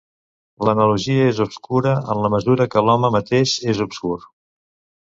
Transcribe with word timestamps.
L'analogia 0.69 1.27
és 1.33 1.41
obscura 1.45 1.93
en 2.15 2.25
la 2.25 2.33
mesura 2.37 2.69
que 2.73 2.85
l'home 2.89 3.13
mateix 3.19 3.57
és 3.77 3.87
obscur. 3.89 4.21